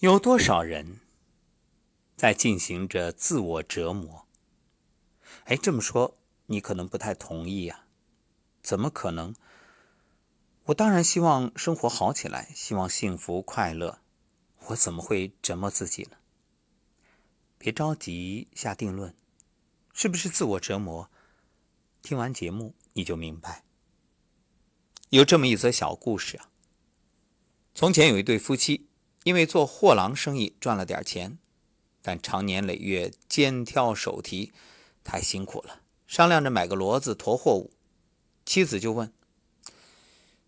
[0.00, 1.00] 有多少人
[2.18, 4.26] 在进行着自我折磨？
[5.44, 7.86] 哎，这么说你可能不太同意啊？
[8.62, 9.34] 怎么可能？
[10.64, 14.00] 我当然希望生活好起来，希望幸福快乐，
[14.66, 16.18] 我怎么会折磨自己呢？
[17.56, 19.14] 别着急下定论，
[19.94, 21.10] 是不是自我折磨？
[22.02, 23.64] 听完节目你就明白。
[25.08, 26.50] 有这么一则小故事啊，
[27.74, 28.90] 从前有一对夫妻。
[29.26, 31.36] 因为做货郎生意赚了点钱，
[32.00, 34.52] 但长年累月肩挑手提，
[35.02, 35.80] 太辛苦了。
[36.06, 37.72] 商量着买个骡子驮货物，
[38.44, 39.12] 妻子就问：“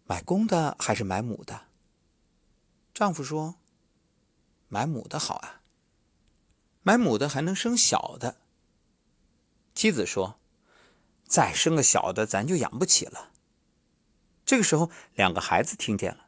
[0.07, 1.63] 买公的还是买母的？”
[2.95, 3.57] 丈夫说
[4.69, 5.61] ：“买母的好啊，
[6.85, 8.37] 买母的还能生小的。”
[9.75, 10.39] 妻子说
[11.27, 13.33] ：“再生个小的，咱就养不起了。”
[14.47, 16.28] 这个时候，两个孩子听见了。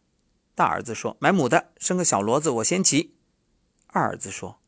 [0.60, 3.14] 大儿子说：“买母的，生个小骡子，我先骑。”
[3.88, 4.60] 二儿子说：“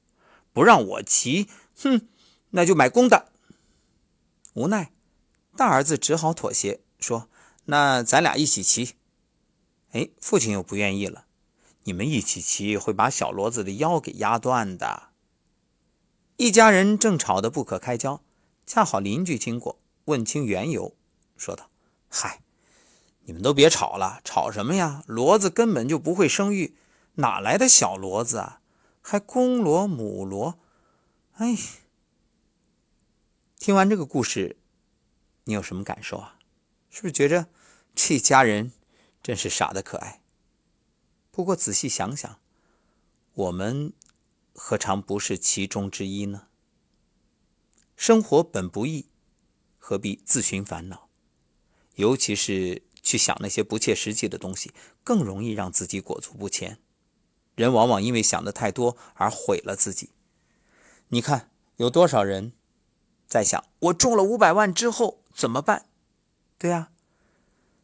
[0.55, 2.09] 不让我骑，哼，
[2.53, 3.31] 那就买公的。”
[4.57, 4.91] 无奈，
[5.55, 7.29] 大儿子只好妥协，说
[7.67, 8.95] ：“那咱俩一起骑。”
[9.93, 11.27] 哎，父亲又不愿意了
[11.85, 15.11] ：“你们一起骑会把小骡子的腰给压断的。”
[16.39, 18.23] 一家人正吵得不可开交，
[18.65, 20.97] 恰好邻居经过，问清缘由，
[21.37, 21.69] 说道
[22.09, 22.41] ：“嗨。”
[23.25, 25.05] 你们都别吵了，吵什么呀？
[25.07, 26.77] 骡子根本就不会生育，
[27.15, 28.61] 哪来的小骡子啊？
[29.01, 30.57] 还公骡母骡？
[31.35, 31.57] 哎，
[33.59, 34.57] 听完这个故事，
[35.45, 36.37] 你有什么感受啊？
[36.91, 37.47] 是不是觉着
[37.95, 38.73] 这家人
[39.23, 40.21] 真是傻的可爱？
[41.31, 42.41] 不过仔细想想，
[43.35, 43.93] 我们
[44.53, 46.49] 何尝不是其中之一呢？
[47.97, 49.07] 生活本不易，
[49.79, 51.09] 何必自寻烦恼？
[51.95, 52.83] 尤其是。
[53.03, 54.73] 去想那些不切实际的东西，
[55.03, 56.79] 更容易让自己裹足不前。
[57.55, 60.11] 人往往因为想的太多而毁了自己。
[61.09, 62.53] 你看，有多少人
[63.27, 65.87] 在想：我中了五百万之后怎么办？
[66.57, 66.93] 对呀，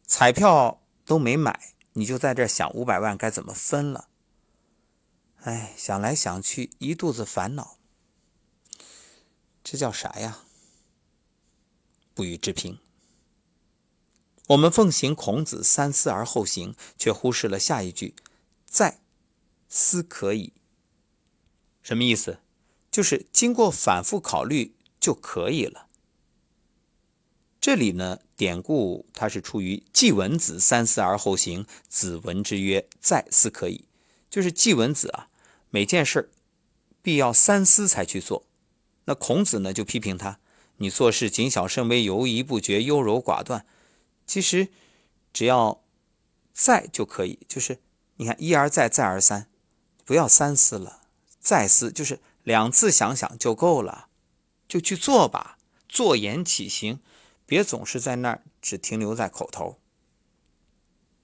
[0.07, 4.07] 彩票都没买，你就在这想五百万该怎么分了。
[5.41, 7.77] 哎，想来想去，一肚子烦恼。
[9.63, 10.39] 这叫啥呀？
[12.15, 12.79] 不予置评。
[14.49, 18.15] 我们奉行孔子“三思而后行”，却忽视了下一句
[18.65, 18.99] “再
[19.67, 20.53] 思可以”。
[21.83, 22.39] 什么意思？
[22.89, 25.85] 就是经过反复考虑就可以了。
[27.61, 33.85] 这里呢，典故它是出于季文子“三思而后行”，子闻之曰：“再思可以。”
[34.31, 35.29] 就是季文子啊，
[35.69, 36.31] 每件事
[37.03, 38.47] 必要三思才去做。
[39.05, 40.39] 那孔子呢，就批评他
[40.77, 43.67] ：“你做事谨小慎微，犹疑不决，优柔寡断。”
[44.29, 44.67] 其实，
[45.33, 45.81] 只要
[46.53, 47.79] 再就可以，就是
[48.17, 49.49] 你看一而再再而三，
[50.05, 51.01] 不要三思了，
[51.39, 54.09] 再思就是两次想想就够了，
[54.67, 55.57] 就去做吧，
[55.87, 56.99] 做言起行，
[57.47, 59.79] 别总是在那儿只停留在口头。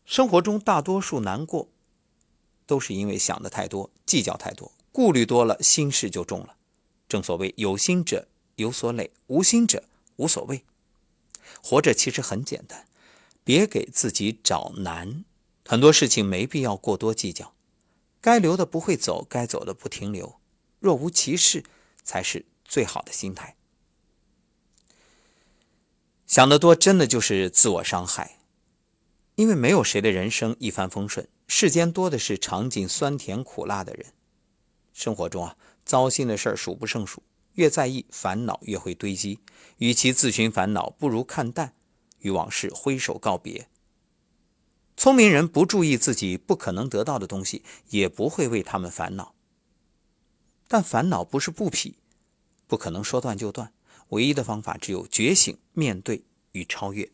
[0.04, 1.70] 生活中大多数难过，
[2.66, 6.56] 都是因为想的太多，计较太多，顾虑多了，心事就重了。
[7.08, 9.84] 正所谓有心者有所累，无心者
[10.16, 10.66] 无所谓。
[11.62, 12.88] 活着其实很简单。
[13.46, 15.24] 别给自己找难，
[15.64, 17.54] 很多事情没必要过多计较，
[18.20, 20.42] 该留的不会走，该走的不停留，
[20.80, 21.64] 若无其事
[22.04, 23.56] 才是最好的心态。
[26.26, 28.40] 想得多，真的就是自我伤害，
[29.36, 34.08] 因为没有谁的人生一帆风顺，世间多的是尝尽酸甜苦辣的人。
[34.92, 37.22] 生活中啊，糟心的事儿数不胜数，
[37.54, 39.40] 越在意，烦恼越会堆积。
[39.78, 41.76] 与其自寻烦恼，不如看淡。
[42.20, 43.68] 与往事挥手告别。
[44.98, 49.36] 聪明人不注意自己不可能得到的东西，也不会为他们烦恼。
[50.68, 51.98] 但烦恼不是不匹，
[52.68, 53.74] 不可能说断就断。
[54.10, 57.12] 唯一的方法只有觉醒、面对与超越。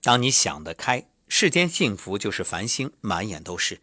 [0.00, 3.76] 当你想得开，世间幸福就是繁星满眼都是；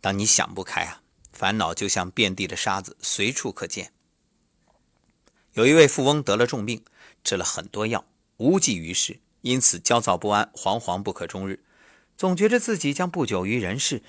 [0.00, 3.92] 当你想不开啊，烦恼就像遍地的沙子，随处可见。
[5.54, 6.84] 有一位富翁得了重病，
[7.24, 8.04] 吃了很多药，
[8.36, 9.18] 无济于事。
[9.42, 11.62] 因此焦躁不安，惶惶不可终日，
[12.16, 14.02] 总觉着自己将不久于人世，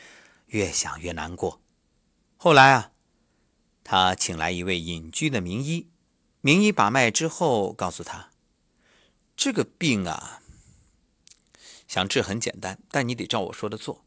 [0.48, 1.62] 越想越难过。
[2.38, 2.92] 后来啊，
[3.84, 5.90] 他请来一位隐居的名医，
[6.42, 8.30] 名医把脉之后告诉他
[9.36, 10.42] ：“这个病啊，
[11.88, 14.06] 想治很简单，但你得照我说的做。”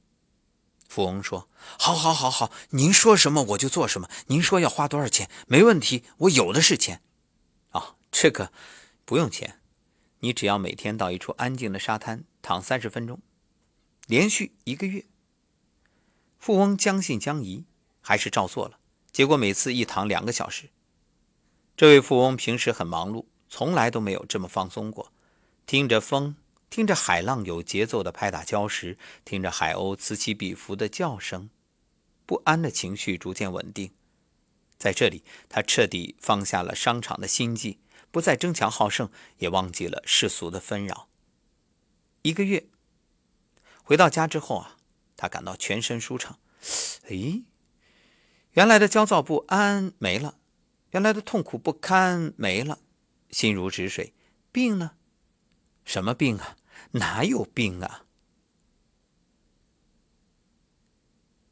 [0.89, 4.09] 富翁说：“好，好，好，好，您说什么我就做什么。
[4.29, 5.29] 您说要花多少钱？
[5.49, 7.03] 没问题，我有的是钱。
[7.71, 8.53] 啊，这个
[9.05, 9.61] 不用钱。”
[10.27, 13.21] 你只要每天到一处安静的沙滩躺三十分钟，
[14.09, 15.05] 连续一个月，
[16.37, 17.65] 富翁将信将疑，
[18.01, 18.81] 还是照做了。
[19.13, 20.71] 结果每次一躺两个小时。
[21.77, 25.13] 这位富翁平时很忙碌，从来都没有这么放松过。
[25.65, 26.35] 听着风，
[26.71, 31.51] 听着海浪有节奏的拍打礁石，听着海鸥此起彼伏的叫声，
[32.27, 33.93] 不安的情绪逐渐稳定。
[34.77, 37.79] 在这里，他彻底放下了商场的心计，
[38.17, 41.11] 不再争强好胜，也忘记了世俗的纷扰。
[42.23, 42.67] 一个月，
[43.83, 44.79] 回到家之后啊，
[45.19, 46.39] 他感到全身舒畅。
[47.09, 47.45] 诶，
[48.53, 50.39] 原来的焦躁不安没了，
[50.93, 52.79] 原来的痛苦不堪没了，
[53.29, 54.15] 心如止水。
[54.51, 54.93] 病呢？
[55.85, 56.57] 什么病啊？
[56.93, 58.07] 哪有病啊？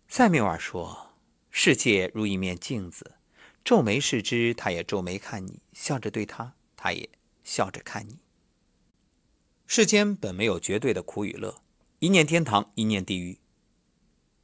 [0.08, 1.10] 塞缪尔说。
[1.50, 3.16] 世界如一面镜子，
[3.64, 7.08] 皱眉视之，他也皱眉看你；笑着对他，他也
[7.42, 8.18] 笑着看你。
[9.66, 11.62] 世间本没有绝对的苦与乐，
[11.98, 13.38] 一念天堂，一念地狱，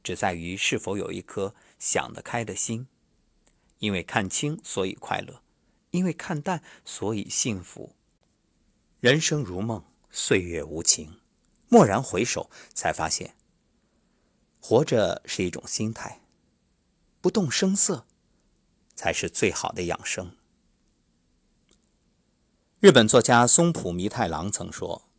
[0.01, 2.87] 只在于是否有一颗想得开的心。
[3.77, 5.43] 因为看清，所以快乐；
[5.91, 7.95] 因为看淡，所以幸福。
[8.99, 11.19] 人生如梦，岁月无情。
[11.69, 13.35] 蓦然回首，才发现，
[14.59, 16.21] 活着是一种心态。
[17.21, 18.07] 不动声色，
[19.01, 20.35] 才是最好的养生。
[22.79, 25.09] 日本作家松浦弥太郎曾说：“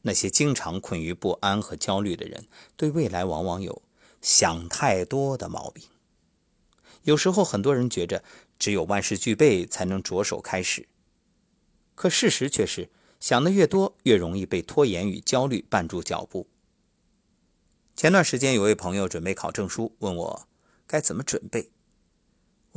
[0.00, 3.82] 那些经常困于不安和焦虑的人，对未来往往有
[4.22, 5.84] 想太多的毛病。
[7.02, 8.24] 有时候，很多人觉着
[8.58, 10.88] 只有万事俱备才能着手开始，
[11.94, 12.88] 可事实却是，
[13.20, 16.46] 想的越多，越容易被拖延与焦虑绊住脚步。”
[17.94, 20.48] 前段时间，有位朋友准备考证书，问我。
[20.86, 21.70] 该怎么准备？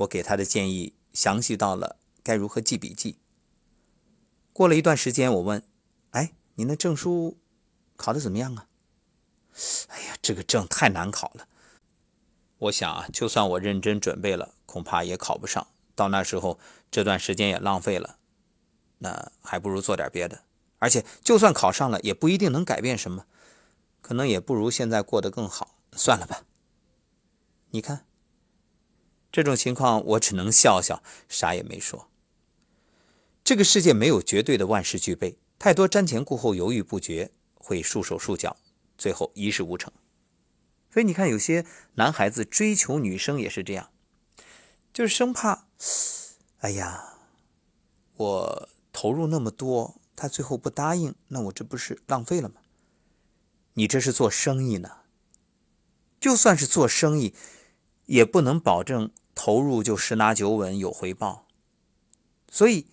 [0.02, 3.18] 我给他的建议详细到了该如何记笔记。
[4.54, 5.64] 过了一段时间，我问
[6.12, 7.38] ：“哎，你那证书
[7.96, 8.68] 考得怎么样啊
[9.90, 11.48] ？”“哎呀，这个证太难考了。
[12.58, 15.68] 我想啊，就算我认真准备了，恐怕也考不上。
[15.96, 16.60] 到那时候，
[16.90, 18.18] 这段时间也浪费了。
[19.00, 20.44] 那还不如做点别的。
[20.80, 23.26] 而且，就算考上了，也不一定能改变什么，
[24.02, 25.80] 可能也不如现在过得更好。
[25.94, 26.44] 算了吧。”
[27.72, 28.06] 你看，
[29.32, 32.10] 这种情况我只能笑笑，啥也没说。
[33.46, 38.58] 这个世界没有绝对的万事俱备，太多瞻前顾后、犹豫不决，会束手束脚，
[38.98, 39.92] 最后一事无成。
[40.92, 43.90] 所以你看，有些男孩子追求女生也是这样，
[44.92, 45.66] 就是生怕，
[46.60, 47.14] 哎呀，
[48.18, 52.56] 我投入那么多，他最后不答应，那我这不是浪费了吗？
[53.76, 54.98] 你这是做生意呢，
[56.20, 57.34] 就算是做生意。
[58.08, 59.12] 也不能保证
[59.44, 61.48] 投入就十拿九稳有回报，
[62.52, 62.86] 所以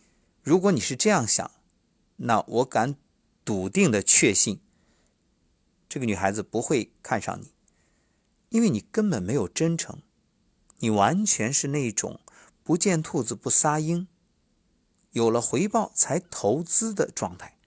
[0.42, 1.50] 如果你是这样想，
[2.16, 2.96] 那我敢
[3.44, 4.58] 笃定的确信，
[5.90, 7.52] 这个女孩子不会看上你，
[8.48, 10.00] 因为你根本没有真诚，
[10.78, 12.18] 你完全是那种
[12.62, 14.08] 不见兔子不撒鹰，
[15.10, 17.58] 有了回报才投资的状态。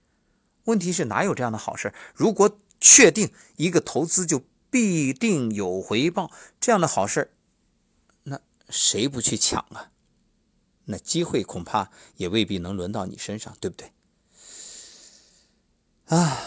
[0.64, 1.94] 问题是哪有这样的好事？
[2.16, 4.42] 如果确定一个投资就
[4.72, 7.32] 必定有回报，这样的好事
[8.72, 9.92] 谁不去抢啊？
[10.86, 13.92] 那机会恐怕也未必能轮到你身上，对不对？
[16.08, 16.42] 啊，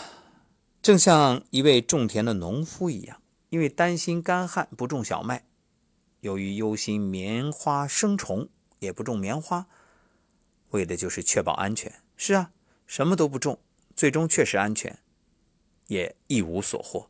[0.83, 5.47] 正像一位种田的农夫一样，因为担心干旱不种小麦，
[6.21, 8.49] 由于忧心棉花生虫
[8.81, 9.67] 也不种棉花，
[10.71, 12.03] 为的就是确保安全。
[12.17, 12.51] 是啊，
[12.87, 13.61] 什么都不种，
[13.95, 14.99] 最终确实安全，
[15.87, 17.09] 也一无所获。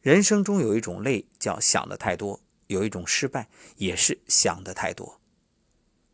[0.00, 2.40] 人生中有一种累，叫想的太多。
[2.66, 5.20] 有一种失败，也是想的太多。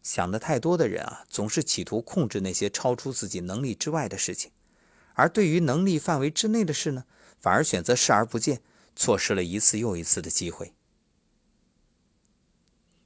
[0.03, 4.51] 想的太多的人啊，总是企图控制那些超出自己能力之外的事情，
[5.15, 7.05] 而对于能力范围之内的事呢，
[7.39, 8.61] 反而选择视而不见，
[8.97, 10.75] 错失了一次又一次的机会。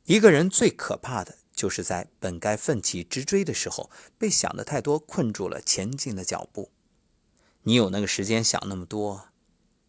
[0.04, 6.70] 一个人最可怕的就是在本该奋起直追的时候，被想的太多困住了前进的脚步。
[7.64, 9.28] 你有那个时间想那么多，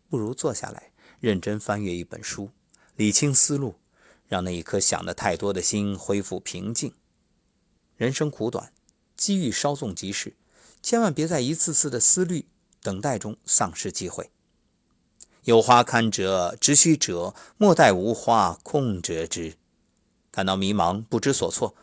[0.10, 2.50] 不如坐下来认真翻阅一本书。
[2.98, 3.76] 理清思路，
[4.28, 6.92] 让那一颗想的太多的心恢复平静。
[7.96, 8.74] 人生苦短，
[9.16, 10.36] 机遇稍纵即逝，
[10.82, 12.48] 千万别在一次次的思虑、
[12.82, 14.32] 等待中丧失机会。
[15.44, 19.58] 有花堪折直须折，莫待无花空折枝。
[20.32, 21.76] 感到迷茫、不知所措，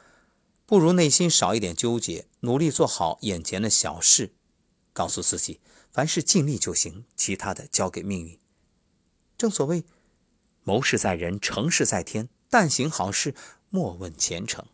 [0.66, 4.32] 不如内心少一点纠结，努力做好眼前的小事，
[4.92, 5.60] 告诉自己，
[5.92, 8.36] 凡事尽力就行，其他的交给命运。
[9.38, 9.84] 正所谓。
[10.64, 12.28] 谋事在人，成事在天。
[12.50, 13.34] 但行好事，
[13.70, 14.66] 莫问前程。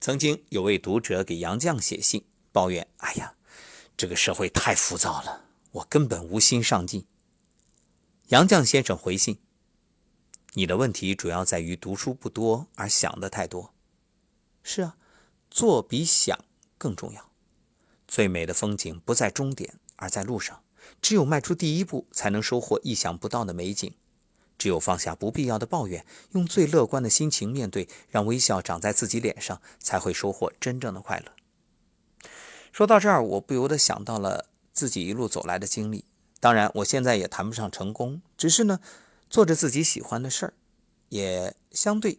[0.00, 3.34] 曾经有位读者给杨绛写信，抱怨：“哎呀，
[3.96, 7.06] 这个社会太浮躁了，我根本无心上进。”
[8.28, 9.38] 杨绛先生回信
[10.54, 13.72] ：“你的问题主要在于读书不多而想的太多。
[14.62, 14.96] 是啊，
[15.50, 16.44] 做比想
[16.76, 17.30] 更重要。
[18.08, 20.62] 最美的风景不在终点，而在路上。
[21.00, 23.94] 只有迈出第一步，才能收获意想不到的美景。
[24.56, 31.32] 只有放下不必要的抱怨，用最乐观的心情面对，让微笑长在自己脸上，才会收获真正的快乐。
[32.72, 36.04] 说到这儿，我不由得想到了自己一路走来的经历。
[36.40, 38.80] 当然，我现在也谈不上成功，只是呢，
[39.30, 40.54] 做着自己喜欢的事儿，
[41.08, 42.18] 也相对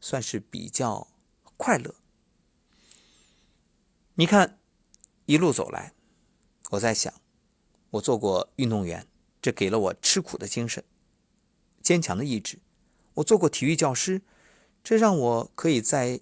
[0.00, 1.08] 算是比较
[1.56, 1.94] 快乐。
[4.14, 4.58] 你看，
[5.26, 5.92] 一路走来，
[6.70, 7.14] 我在想，
[7.90, 9.06] 我做过运动员，
[9.40, 10.82] 这给了我吃苦的精神。
[11.88, 12.58] 坚强的意志。
[13.14, 14.20] 我做过体育教师，
[14.84, 16.20] 这让我可以在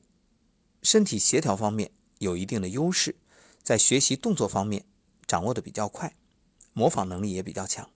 [0.81, 3.17] 身体协调方面有一定的优势，
[3.65, 4.85] 在学习动作方面
[5.27, 6.15] 掌握的比较快，
[6.73, 7.91] 模仿能力也比较强。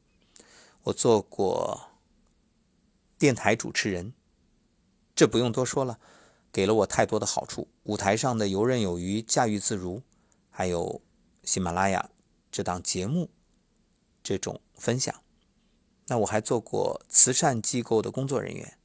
[0.82, 1.92] 我做过
[3.16, 4.14] 电台主持人，
[5.14, 6.00] 这不用多说了，
[6.50, 7.68] 给了我太多的好处。
[7.84, 10.02] 舞台上的游刃有余、驾驭自如，
[10.50, 11.00] 还有
[11.44, 12.10] 喜马拉雅
[12.50, 13.30] 这档节目
[14.24, 15.14] 这种分享。
[16.10, 18.76] 那我还做过慈善机构的工作人员，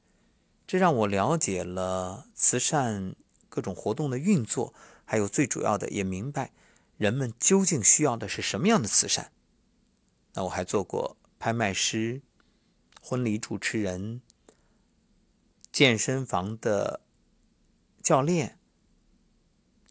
[0.68, 3.16] 这让我了解了慈善
[3.50, 6.52] 各种活动的运作，还有最主要的也明白
[6.98, 9.32] 人们究竟需要的是什么样的慈善。
[10.34, 12.22] 那我还做过拍卖师、
[13.02, 14.22] 婚礼主持人、
[15.72, 17.02] 健身房的
[18.04, 18.60] 教练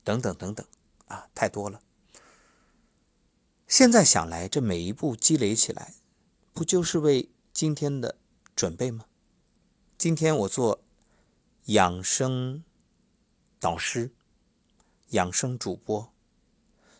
[0.05, 0.65] 等等等等
[1.07, 1.81] 啊，太多了。
[3.67, 5.95] 现在想来，这每一步积累起来。
[6.55, 8.17] 不就是为今天的
[8.55, 9.07] 准备吗？
[9.99, 10.81] 今天我做
[11.65, 12.63] 养生
[13.59, 14.13] 导师、
[15.09, 16.13] 养生主播，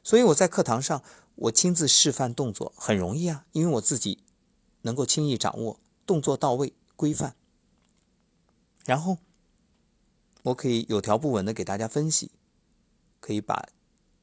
[0.03, 1.05] 所以我在课堂上
[1.37, 4.25] 我亲自示范动作，很容易啊，因为我自己
[4.83, 7.37] 能够轻易掌握动作到位、规范，
[8.85, 9.19] 然后
[10.43, 12.33] 我可以有条不紊的给大家分析，
[13.21, 13.69] 可以把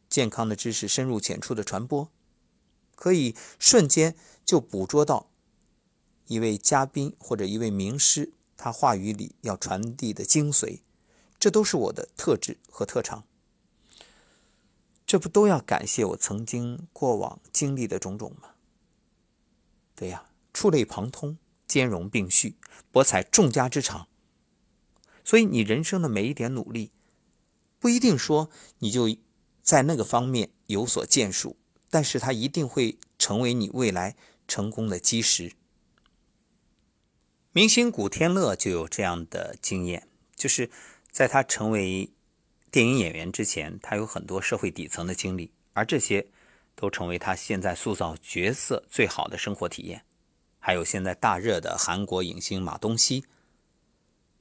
[0.10, 2.12] 健康的知识深入浅出的传播。
[3.02, 4.16] 可以瞬间
[4.46, 5.32] 就捕捉到
[6.28, 10.82] 一位嘉宾或者一位名师他话语里要传递的精髓，
[11.40, 13.24] 这都是我的特质和特长。
[15.08, 18.52] 这不都要感谢我曾经过往经历的种种吗？
[19.96, 22.56] 对呀，触类旁通，兼容并蓄，
[22.92, 24.08] 博采众家之长。
[25.24, 26.92] 所以你人生的每一点努力，
[27.80, 29.10] 不一定说你就
[29.64, 31.58] 在那个方面有所建树。
[31.92, 34.16] 但是它一定会成为你未来
[34.48, 35.52] 成功的基石。
[37.52, 40.72] 明星古天乐就有这样的经验，就是
[41.12, 42.10] 在他成为
[42.72, 46.26] 电影演员之前，他有很多社会底层的经历，而这些
[46.76, 50.06] 都成为他现在塑造角色最好的生活体验。
[50.60, 53.26] 还有现在大热的韩国影星马东锡，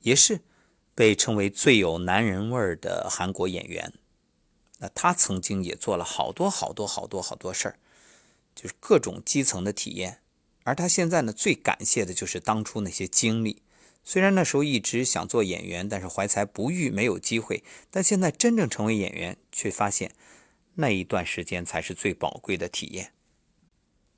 [0.03, 0.41] 也是
[0.95, 3.93] 被称为最有男人味儿的韩国演员。
[4.81, 7.79] 那他曾经也做了好多好多好多好多事儿，
[8.55, 10.21] 就是各种基层的体验。
[10.65, 13.63] 而他现在呢，最感谢的就是当初那些经历。
[14.03, 17.63] 虽然那时候一直想做演员，但是怀才不遇，没有机会。
[17.91, 20.13] 但现在真正成为演员，却发现
[20.75, 23.13] 那一段时间才是最宝贵的体验。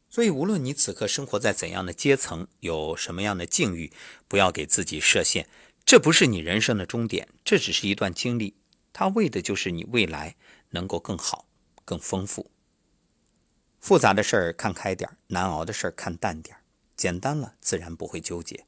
[0.08, 3.92] 所以，无论你此刻生活在怎样的阶层，有什么样的境遇，
[4.28, 5.48] 不要给自己设限。
[5.84, 8.54] 这不是你人生的终点，这只是一段经历。
[8.92, 10.36] 他为的就是你未来
[10.70, 11.46] 能够更好、
[11.84, 12.50] 更丰富。
[13.80, 16.62] 复杂的事儿看开点儿难熬的事儿看淡点儿
[16.96, 18.66] 简单了自然不会纠结。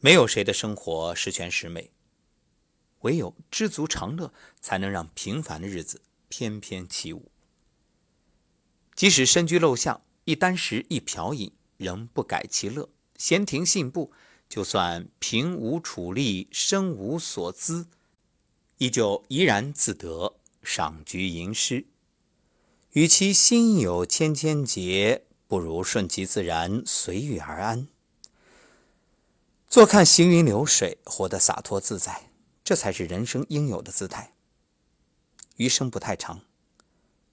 [0.00, 1.90] 没有谁的生活十全十美，
[3.00, 7.30] 唯有知足常乐，才能让平凡的日子翩翩起舞。
[8.94, 12.90] 即使身居陋巷，一箪食，一瓢饮，仍不改其乐。
[13.16, 14.12] 闲庭信步。
[14.48, 17.88] 就算贫无处立，身无所资，
[18.78, 21.86] 依旧怡然自得，赏菊吟诗。
[22.92, 27.88] 与其心有千千结，不如顺其自然，随遇而安。
[29.68, 32.30] 坐看行云流水，活得洒脱自在，
[32.64, 34.32] 这才是人生应有的姿态。
[35.56, 36.40] 余生不太长，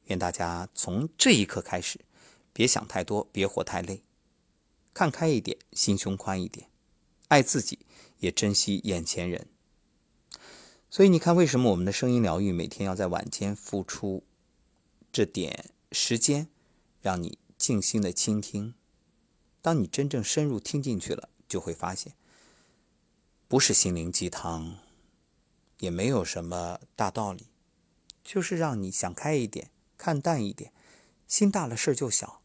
[0.06, 2.00] 愿大家从这一刻开始，
[2.52, 4.04] 别想太多，别活太累，
[4.94, 6.73] 看开一点，心胸宽一点。
[7.34, 7.80] 爱自己，
[8.20, 9.48] 也珍惜眼前人。
[10.88, 14.24] 所以你看，为什么我们的声音疗愈每天要在晚间付出
[15.12, 16.48] 这点时间，
[17.02, 18.76] 让你静心的倾听？
[19.64, 22.14] 当你真正深入听进去了，就会发现，
[23.48, 24.78] 不是心灵鸡汤，
[25.80, 27.48] 也没有什么大道理，
[28.24, 30.72] 就是让你想开一点，看淡一点，
[31.28, 32.44] 心大了事儿就小，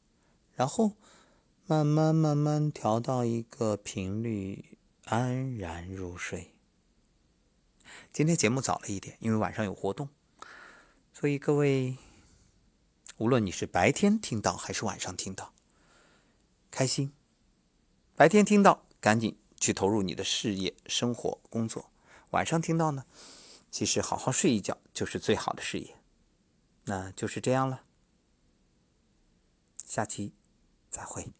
[0.54, 0.92] 然后
[1.66, 4.77] 慢慢慢慢调到一个频率，
[5.10, 6.52] 安然入睡。
[8.12, 10.10] 今天节目早了一点，因为晚上有活动，
[11.14, 11.96] 所以各位，
[13.16, 15.54] 无论你是白天听到还是晚上听到，
[16.70, 17.14] 开心。
[18.16, 21.90] 白天听到，赶紧去投入你的事业、生活、工作；
[22.32, 23.06] 晚上听到呢，
[23.70, 25.96] 其实好好睡一觉就是最好的事业。
[26.84, 27.84] 那就是这样了，
[29.86, 30.34] 下期
[30.90, 31.32] 再会。